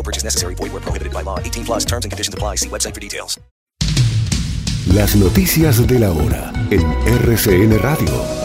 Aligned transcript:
No 0.00 0.04
purchase 0.04 0.24
necessary. 0.24 0.54
Void 0.54 0.72
where 0.72 0.80
prohibited 0.80 1.12
by 1.12 1.22
law. 1.22 1.38
18 1.38 1.64
plus 1.64 1.84
terms 1.84 2.06
and 2.06 2.10
conditions 2.10 2.32
apply. 2.32 2.56
See 2.56 2.70
website 2.70 2.94
for 2.94 3.00
details. 3.00 3.38
Las 4.94 5.14
noticias 5.14 5.86
de 5.86 5.98
la 5.98 6.10
hora 6.10 6.52
en 6.70 6.82
RCN 7.06 7.78
Radio. 7.78 8.39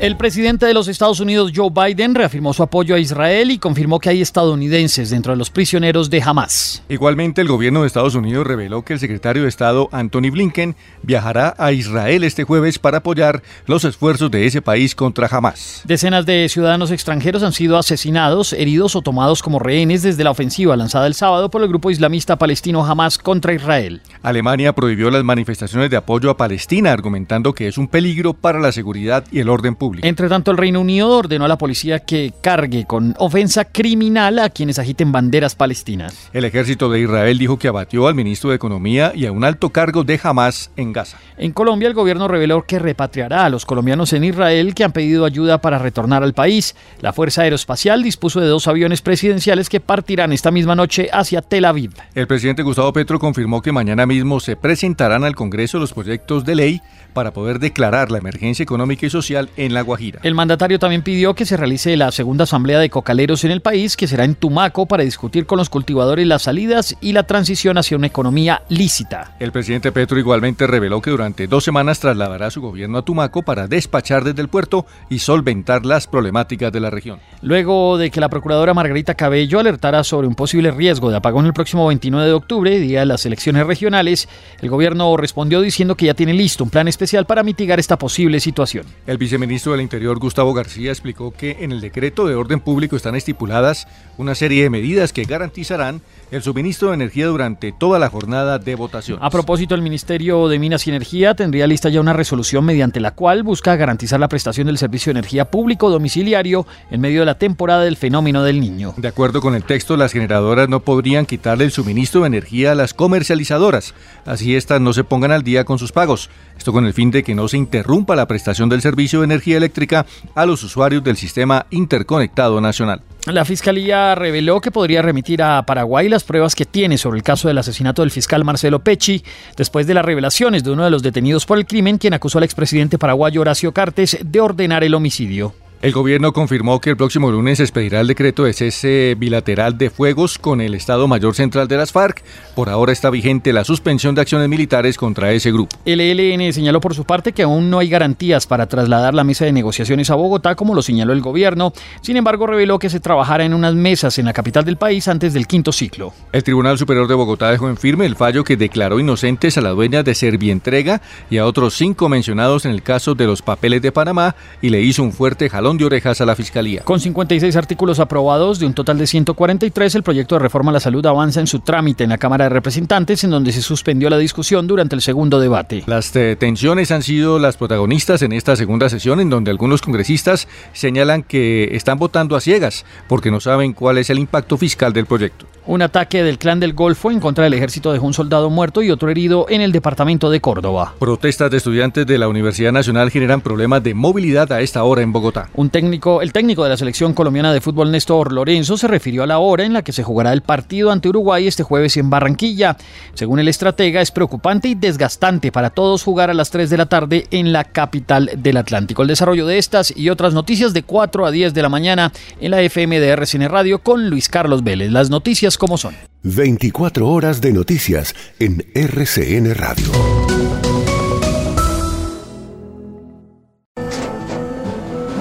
El 0.00 0.16
presidente 0.16 0.64
de 0.64 0.72
los 0.72 0.88
Estados 0.88 1.20
Unidos, 1.20 1.52
Joe 1.54 1.68
Biden, 1.68 2.14
reafirmó 2.14 2.54
su 2.54 2.62
apoyo 2.62 2.94
a 2.94 2.98
Israel 2.98 3.50
y 3.50 3.58
confirmó 3.58 4.00
que 4.00 4.08
hay 4.08 4.22
estadounidenses 4.22 5.10
dentro 5.10 5.34
de 5.34 5.36
los 5.36 5.50
prisioneros 5.50 6.08
de 6.08 6.22
Hamas. 6.22 6.82
Igualmente, 6.88 7.42
el 7.42 7.48
gobierno 7.48 7.82
de 7.82 7.86
Estados 7.86 8.14
Unidos 8.14 8.46
reveló 8.46 8.82
que 8.82 8.94
el 8.94 8.98
secretario 8.98 9.42
de 9.42 9.50
Estado, 9.50 9.90
Anthony 9.92 10.30
Blinken, 10.32 10.74
viajará 11.02 11.54
a 11.58 11.72
Israel 11.72 12.24
este 12.24 12.44
jueves 12.44 12.78
para 12.78 12.98
apoyar 12.98 13.42
los 13.66 13.84
esfuerzos 13.84 14.30
de 14.30 14.46
ese 14.46 14.62
país 14.62 14.94
contra 14.94 15.28
Hamas. 15.30 15.82
Decenas 15.84 16.24
de 16.24 16.48
ciudadanos 16.48 16.92
extranjeros 16.92 17.42
han 17.42 17.52
sido 17.52 17.76
asesinados, 17.76 18.54
heridos 18.54 18.96
o 18.96 19.02
tomados 19.02 19.42
como 19.42 19.58
rehenes 19.58 20.00
desde 20.00 20.24
la 20.24 20.30
ofensiva 20.30 20.76
lanzada 20.76 21.08
el 21.08 21.14
sábado 21.14 21.50
por 21.50 21.60
el 21.60 21.68
grupo 21.68 21.90
islamista 21.90 22.36
palestino 22.36 22.86
Hamas 22.86 23.18
contra 23.18 23.52
Israel. 23.52 24.00
Alemania 24.22 24.72
prohibió 24.72 25.10
las 25.10 25.24
manifestaciones 25.24 25.90
de 25.90 25.98
apoyo 25.98 26.30
a 26.30 26.38
Palestina, 26.38 26.90
argumentando 26.90 27.52
que 27.52 27.68
es 27.68 27.76
un 27.76 27.86
peligro 27.86 28.32
para 28.32 28.60
la 28.60 28.72
seguridad 28.72 29.26
y 29.30 29.40
el 29.40 29.50
orden 29.50 29.74
público. 29.74 29.89
Entre 30.02 30.28
tanto, 30.28 30.50
el 30.50 30.56
Reino 30.56 30.80
Unido 30.80 31.08
ordenó 31.08 31.44
a 31.44 31.48
la 31.48 31.58
policía 31.58 32.00
que 32.00 32.32
cargue 32.40 32.84
con 32.84 33.14
ofensa 33.18 33.64
criminal 33.64 34.38
a 34.38 34.50
quienes 34.50 34.78
agiten 34.78 35.12
banderas 35.12 35.54
palestinas. 35.54 36.30
El 36.32 36.44
ejército 36.44 36.90
de 36.90 37.00
Israel 37.00 37.38
dijo 37.38 37.58
que 37.58 37.68
abatió 37.68 38.08
al 38.08 38.14
ministro 38.14 38.50
de 38.50 38.56
Economía 38.56 39.12
y 39.14 39.26
a 39.26 39.32
un 39.32 39.44
alto 39.44 39.70
cargo 39.70 40.04
de 40.04 40.20
Hamas 40.22 40.70
en 40.76 40.92
Gaza. 40.92 41.18
En 41.36 41.52
Colombia, 41.52 41.88
el 41.88 41.94
gobierno 41.94 42.28
reveló 42.28 42.64
que 42.66 42.78
repatriará 42.78 43.44
a 43.44 43.50
los 43.50 43.66
colombianos 43.66 44.12
en 44.12 44.24
Israel 44.24 44.74
que 44.74 44.84
han 44.84 44.92
pedido 44.92 45.24
ayuda 45.24 45.60
para 45.60 45.78
retornar 45.78 46.22
al 46.22 46.34
país. 46.34 46.76
La 47.00 47.12
Fuerza 47.12 47.42
Aeroespacial 47.42 48.02
dispuso 48.02 48.40
de 48.40 48.46
dos 48.46 48.68
aviones 48.68 49.02
presidenciales 49.02 49.68
que 49.68 49.80
partirán 49.80 50.32
esta 50.32 50.50
misma 50.50 50.74
noche 50.74 51.08
hacia 51.12 51.42
Tel 51.42 51.64
Aviv. 51.64 51.92
El 52.14 52.26
presidente 52.26 52.62
Gustavo 52.62 52.92
Petro 52.92 53.18
confirmó 53.18 53.62
que 53.62 53.72
mañana 53.72 54.06
mismo 54.06 54.40
se 54.40 54.56
presentarán 54.56 55.24
al 55.24 55.34
Congreso 55.34 55.78
los 55.78 55.92
proyectos 55.92 56.44
de 56.44 56.54
ley 56.54 56.82
para 57.12 57.32
poder 57.32 57.58
declarar 57.58 58.10
la 58.10 58.18
emergencia 58.18 58.62
económica 58.62 59.06
y 59.06 59.10
social 59.10 59.50
en 59.56 59.74
La 59.74 59.79
Guajira. 59.82 60.20
El 60.22 60.34
mandatario 60.34 60.78
también 60.78 61.02
pidió 61.02 61.34
que 61.34 61.46
se 61.46 61.56
realice 61.56 61.96
la 61.96 62.12
segunda 62.12 62.44
asamblea 62.44 62.78
de 62.78 62.90
cocaleros 62.90 63.44
en 63.44 63.50
el 63.50 63.60
país, 63.60 63.96
que 63.96 64.06
será 64.06 64.24
en 64.24 64.34
Tumaco, 64.34 64.86
para 64.86 65.04
discutir 65.04 65.46
con 65.46 65.58
los 65.58 65.70
cultivadores 65.70 66.26
las 66.26 66.42
salidas 66.42 66.96
y 67.00 67.12
la 67.12 67.24
transición 67.24 67.78
hacia 67.78 67.96
una 67.96 68.06
economía 68.06 68.62
lícita. 68.68 69.36
El 69.40 69.52
presidente 69.52 69.92
Petro 69.92 70.18
igualmente 70.18 70.66
reveló 70.66 71.00
que 71.00 71.10
durante 71.10 71.46
dos 71.46 71.64
semanas 71.64 72.00
trasladará 72.00 72.50
su 72.50 72.60
gobierno 72.60 72.98
a 72.98 73.02
Tumaco 73.02 73.42
para 73.42 73.66
despachar 73.66 74.24
desde 74.24 74.42
el 74.42 74.48
puerto 74.48 74.86
y 75.08 75.18
solventar 75.18 75.86
las 75.86 76.06
problemáticas 76.06 76.72
de 76.72 76.80
la 76.80 76.90
región. 76.90 77.18
Luego 77.42 77.98
de 77.98 78.10
que 78.10 78.20
la 78.20 78.28
procuradora 78.28 78.74
Margarita 78.74 79.14
Cabello 79.14 79.60
alertara 79.60 80.04
sobre 80.04 80.26
un 80.26 80.34
posible 80.34 80.70
riesgo 80.70 81.10
de 81.10 81.16
apagón 81.16 81.46
el 81.46 81.52
próximo 81.52 81.86
29 81.86 82.26
de 82.26 82.32
octubre, 82.32 82.78
día 82.78 83.00
de 83.00 83.06
las 83.06 83.26
elecciones 83.26 83.66
regionales, 83.66 84.28
el 84.60 84.70
gobierno 84.70 85.16
respondió 85.16 85.60
diciendo 85.60 85.96
que 85.96 86.06
ya 86.06 86.14
tiene 86.14 86.34
listo 86.34 86.64
un 86.64 86.70
plan 86.70 86.88
especial 86.88 87.26
para 87.26 87.42
mitigar 87.42 87.78
esta 87.78 87.98
posible 87.98 88.40
situación. 88.40 88.86
El 89.06 89.18
viceministro 89.18 89.69
del 89.72 89.80
Interior, 89.80 90.18
Gustavo 90.18 90.54
García, 90.54 90.90
explicó 90.90 91.32
que 91.32 91.58
en 91.60 91.72
el 91.72 91.80
decreto 91.80 92.26
de 92.26 92.34
orden 92.34 92.60
público 92.60 92.96
están 92.96 93.14
estipuladas 93.14 93.86
una 94.18 94.34
serie 94.34 94.62
de 94.62 94.70
medidas 94.70 95.12
que 95.12 95.24
garantizarán 95.24 96.02
el 96.30 96.42
suministro 96.42 96.88
de 96.88 96.94
energía 96.94 97.26
durante 97.26 97.72
toda 97.72 97.98
la 97.98 98.08
jornada 98.08 98.58
de 98.58 98.74
votación. 98.74 99.18
A 99.20 99.30
propósito, 99.30 99.74
el 99.74 99.82
Ministerio 99.82 100.48
de 100.48 100.58
Minas 100.58 100.86
y 100.86 100.90
Energía 100.90 101.34
tendría 101.34 101.66
lista 101.66 101.88
ya 101.88 102.00
una 102.00 102.12
resolución 102.12 102.64
mediante 102.64 103.00
la 103.00 103.12
cual 103.12 103.42
busca 103.42 103.76
garantizar 103.76 104.20
la 104.20 104.28
prestación 104.28 104.66
del 104.66 104.78
servicio 104.78 105.12
de 105.12 105.18
energía 105.18 105.50
público 105.50 105.90
domiciliario 105.90 106.66
en 106.90 107.00
medio 107.00 107.20
de 107.20 107.26
la 107.26 107.38
temporada 107.38 107.82
del 107.82 107.96
fenómeno 107.96 108.42
del 108.42 108.60
niño. 108.60 108.94
De 108.96 109.08
acuerdo 109.08 109.40
con 109.40 109.54
el 109.54 109.64
texto, 109.64 109.96
las 109.96 110.12
generadoras 110.12 110.68
no 110.68 110.80
podrían 110.80 111.26
quitarle 111.26 111.64
el 111.64 111.72
suministro 111.72 112.22
de 112.22 112.28
energía 112.28 112.72
a 112.72 112.74
las 112.74 112.94
comercializadoras, 112.94 113.94
así 114.24 114.54
estas 114.54 114.80
no 114.80 114.92
se 114.92 115.04
pongan 115.04 115.32
al 115.32 115.42
día 115.42 115.64
con 115.64 115.78
sus 115.78 115.92
pagos. 115.92 116.30
Esto 116.56 116.72
con 116.72 116.84
el 116.84 116.92
fin 116.92 117.10
de 117.10 117.22
que 117.22 117.34
no 117.34 117.48
se 117.48 117.56
interrumpa 117.56 118.14
la 118.14 118.26
prestación 118.26 118.68
del 118.68 118.82
servicio 118.82 119.20
de 119.20 119.24
energía 119.24 119.56
eléctrica 119.56 120.06
a 120.34 120.46
los 120.46 120.62
usuarios 120.62 121.02
del 121.02 121.16
sistema 121.16 121.66
interconectado 121.70 122.60
nacional. 122.60 123.00
La 123.26 123.44
fiscalía 123.44 124.14
reveló 124.14 124.62
que 124.62 124.70
podría 124.70 125.02
remitir 125.02 125.42
a 125.42 125.64
Paraguay 125.66 126.08
las 126.08 126.24
pruebas 126.24 126.54
que 126.54 126.64
tiene 126.64 126.96
sobre 126.96 127.18
el 127.18 127.22
caso 127.22 127.48
del 127.48 127.58
asesinato 127.58 128.00
del 128.00 128.10
fiscal 128.10 128.44
Marcelo 128.44 128.78
Pecci, 128.78 129.22
después 129.56 129.86
de 129.86 129.92
las 129.92 130.04
revelaciones 130.04 130.64
de 130.64 130.70
uno 130.70 130.84
de 130.84 130.90
los 130.90 131.02
detenidos 131.02 131.44
por 131.44 131.58
el 131.58 131.66
crimen, 131.66 131.98
quien 131.98 132.14
acusó 132.14 132.38
al 132.38 132.44
expresidente 132.44 132.98
paraguayo 132.98 133.42
Horacio 133.42 133.72
Cartes 133.72 134.18
de 134.24 134.40
ordenar 134.40 134.84
el 134.84 134.94
homicidio. 134.94 135.52
El 135.82 135.92
gobierno 135.92 136.34
confirmó 136.34 136.78
que 136.78 136.90
el 136.90 136.98
próximo 136.98 137.30
lunes 137.30 137.58
expedirá 137.58 138.02
el 138.02 138.06
decreto 138.06 138.44
de 138.44 138.52
cese 138.52 139.16
bilateral 139.16 139.78
de 139.78 139.88
fuegos 139.88 140.38
con 140.38 140.60
el 140.60 140.74
Estado 140.74 141.08
Mayor 141.08 141.34
Central 141.34 141.68
de 141.68 141.78
las 141.78 141.90
FARC. 141.90 142.22
Por 142.54 142.68
ahora 142.68 142.92
está 142.92 143.08
vigente 143.08 143.50
la 143.54 143.64
suspensión 143.64 144.14
de 144.14 144.20
acciones 144.20 144.46
militares 144.46 144.98
contra 144.98 145.32
ese 145.32 145.50
grupo. 145.50 145.74
El 145.86 146.02
ELN 146.02 146.52
señaló 146.52 146.82
por 146.82 146.94
su 146.94 147.04
parte 147.04 147.32
que 147.32 147.44
aún 147.44 147.70
no 147.70 147.78
hay 147.78 147.88
garantías 147.88 148.46
para 148.46 148.66
trasladar 148.66 149.14
la 149.14 149.24
mesa 149.24 149.46
de 149.46 149.52
negociaciones 149.52 150.10
a 150.10 150.16
Bogotá, 150.16 150.54
como 150.54 150.74
lo 150.74 150.82
señaló 150.82 151.14
el 151.14 151.22
gobierno. 151.22 151.72
Sin 152.02 152.18
embargo, 152.18 152.46
reveló 152.46 152.78
que 152.78 152.90
se 152.90 153.00
trabajará 153.00 153.46
en 153.46 153.54
unas 153.54 153.74
mesas 153.74 154.18
en 154.18 154.26
la 154.26 154.34
capital 154.34 154.66
del 154.66 154.76
país 154.76 155.08
antes 155.08 155.32
del 155.32 155.46
quinto 155.46 155.72
ciclo. 155.72 156.12
El 156.32 156.44
Tribunal 156.44 156.76
Superior 156.76 157.08
de 157.08 157.14
Bogotá 157.14 157.50
dejó 157.50 157.70
en 157.70 157.78
firme 157.78 158.04
el 158.04 158.16
fallo 158.16 158.44
que 158.44 158.58
declaró 158.58 159.00
inocentes 159.00 159.56
a 159.56 159.62
la 159.62 159.70
dueña 159.70 160.02
de 160.02 160.14
Servientrega 160.14 161.00
y 161.30 161.38
a 161.38 161.46
otros 161.46 161.72
cinco 161.72 162.10
mencionados 162.10 162.66
en 162.66 162.72
el 162.72 162.82
caso 162.82 163.14
de 163.14 163.24
los 163.24 163.40
papeles 163.40 163.80
de 163.80 163.92
Panamá 163.92 164.36
y 164.60 164.68
le 164.68 164.82
hizo 164.82 165.02
un 165.02 165.14
fuerte 165.14 165.48
jalón 165.48 165.69
de 165.76 165.84
orejas 165.84 166.20
a 166.20 166.26
la 166.26 166.36
Fiscalía. 166.36 166.82
Con 166.82 167.00
56 167.00 167.54
artículos 167.56 168.00
aprobados 168.00 168.58
de 168.58 168.66
un 168.66 168.74
total 168.74 168.98
de 168.98 169.06
143, 169.06 169.94
el 169.94 170.02
proyecto 170.02 170.34
de 170.34 170.40
reforma 170.40 170.70
a 170.70 170.74
la 170.74 170.80
salud 170.80 171.04
avanza 171.06 171.40
en 171.40 171.46
su 171.46 171.60
trámite 171.60 172.04
en 172.04 172.10
la 172.10 172.18
Cámara 172.18 172.44
de 172.44 172.50
Representantes, 172.50 173.24
en 173.24 173.30
donde 173.30 173.52
se 173.52 173.62
suspendió 173.62 174.10
la 174.10 174.18
discusión 174.18 174.66
durante 174.66 174.94
el 174.94 175.02
segundo 175.02 175.40
debate. 175.40 175.82
Las 175.86 176.14
eh, 176.16 176.36
tensiones 176.38 176.90
han 176.90 177.02
sido 177.02 177.38
las 177.38 177.56
protagonistas 177.56 178.22
en 178.22 178.32
esta 178.32 178.56
segunda 178.56 178.88
sesión, 178.88 179.20
en 179.20 179.30
donde 179.30 179.50
algunos 179.50 179.82
congresistas 179.82 180.48
señalan 180.72 181.22
que 181.22 181.76
están 181.76 181.98
votando 181.98 182.36
a 182.36 182.40
ciegas 182.40 182.84
porque 183.08 183.30
no 183.30 183.40
saben 183.40 183.72
cuál 183.72 183.98
es 183.98 184.10
el 184.10 184.18
impacto 184.18 184.56
fiscal 184.56 184.92
del 184.92 185.06
proyecto. 185.06 185.46
Un 185.70 185.82
ataque 185.82 186.24
del 186.24 186.36
clan 186.36 186.58
del 186.58 186.72
Golfo 186.72 187.12
en 187.12 187.20
contra 187.20 187.44
del 187.44 187.54
ejército 187.54 187.92
dejó 187.92 188.04
un 188.04 188.12
soldado 188.12 188.50
muerto 188.50 188.82
y 188.82 188.90
otro 188.90 189.08
herido 189.08 189.46
en 189.48 189.60
el 189.60 189.70
departamento 189.70 190.28
de 190.28 190.40
Córdoba. 190.40 190.94
Protestas 190.98 191.48
de 191.48 191.58
estudiantes 191.58 192.08
de 192.08 192.18
la 192.18 192.26
Universidad 192.26 192.72
Nacional 192.72 193.08
generan 193.12 193.40
problemas 193.40 193.80
de 193.84 193.94
movilidad 193.94 194.50
a 194.50 194.62
esta 194.62 194.82
hora 194.82 195.02
en 195.02 195.12
Bogotá. 195.12 195.48
Un 195.54 195.70
técnico, 195.70 196.22
el 196.22 196.32
técnico 196.32 196.64
de 196.64 196.70
la 196.70 196.76
selección 196.76 197.14
colombiana 197.14 197.52
de 197.52 197.60
fútbol 197.60 197.92
Néstor 197.92 198.32
Lorenzo 198.32 198.76
se 198.76 198.88
refirió 198.88 199.22
a 199.22 199.28
la 199.28 199.38
hora 199.38 199.62
en 199.62 199.72
la 199.72 199.82
que 199.82 199.92
se 199.92 200.02
jugará 200.02 200.32
el 200.32 200.42
partido 200.42 200.90
ante 200.90 201.08
Uruguay 201.08 201.46
este 201.46 201.62
jueves 201.62 201.96
en 201.96 202.10
Barranquilla. 202.10 202.76
Según 203.14 203.38
el 203.38 203.46
estratega, 203.46 204.00
es 204.00 204.10
preocupante 204.10 204.66
y 204.66 204.74
desgastante 204.74 205.52
para 205.52 205.70
todos 205.70 206.02
jugar 206.02 206.30
a 206.30 206.34
las 206.34 206.50
3 206.50 206.68
de 206.68 206.78
la 206.78 206.86
tarde 206.86 207.28
en 207.30 207.52
la 207.52 207.62
capital 207.62 208.28
del 208.36 208.56
Atlántico. 208.56 209.02
El 209.02 209.08
desarrollo 209.08 209.46
de 209.46 209.58
estas 209.58 209.96
y 209.96 210.10
otras 210.10 210.34
noticias 210.34 210.74
de 210.74 210.82
4 210.82 211.26
a 211.26 211.30
10 211.30 211.54
de 211.54 211.62
la 211.62 211.68
mañana 211.68 212.10
en 212.40 212.50
la 212.50 212.60
FM 212.60 212.98
de 212.98 213.10
RCN 213.10 213.48
Radio 213.48 213.78
con 213.78 214.10
Luis 214.10 214.28
Carlos 214.28 214.64
Vélez. 214.64 214.90
Las 214.90 215.10
noticias 215.10 215.59
como 215.60 215.78
son. 215.78 215.94
24 216.24 217.06
horas 217.06 217.40
de 217.40 217.52
noticias 217.52 218.14
en 218.40 218.66
RCN 218.74 219.54
Radio. 219.54 219.86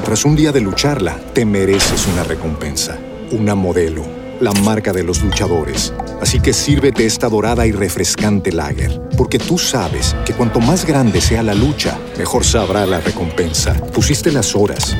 Tras 0.04 0.26
un 0.26 0.36
día 0.36 0.52
de 0.52 0.62
lucharla, 0.62 1.20
te 1.34 1.46
mereces 1.46 2.08
una 2.08 2.24
recompensa, 2.24 2.98
una 3.32 3.54
modelo 3.54 4.20
la 4.40 4.54
marca 4.54 4.94
de 4.94 5.04
los 5.04 5.22
luchadores. 5.22 5.94
Así 6.22 6.40
que 6.40 6.54
sírvete 6.54 7.06
esta 7.06 7.30
dorada 7.30 7.66
y 7.66 7.72
refrescante 7.72 8.52
lager, 8.52 9.02
porque 9.18 9.38
tú 9.40 9.58
sabes 9.58 10.16
que 10.26 10.34
cuanto 10.34 10.60
más 10.60 10.86
grande 10.86 11.22
sea 11.22 11.44
la 11.44 11.54
lucha, 11.54 11.98
mejor 12.18 12.46
sabrá 12.46 12.86
la 12.86 13.00
recompensa. 13.00 13.74
Pusiste 13.94 14.32
las 14.32 14.56
horas, 14.56 14.96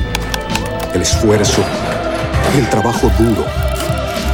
el 0.94 1.02
esfuerzo, 1.02 1.62
el 2.56 2.68
trabajo 2.68 3.10
duro. 3.18 3.44